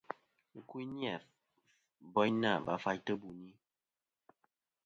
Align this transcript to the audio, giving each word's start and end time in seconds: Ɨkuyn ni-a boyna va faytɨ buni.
Ɨkuyn 0.59 0.89
ni-a 0.97 1.15
boyna 2.13 2.51
va 2.65 2.73
faytɨ 2.83 3.13
buni. 3.21 3.49